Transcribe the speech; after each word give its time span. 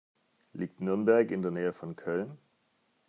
Liegt 0.53 0.81
Nürnberg 0.81 1.29
in 1.29 1.43
der 1.43 1.51
Nähe 1.51 1.73
von 1.73 1.95
Köln? 1.95 2.39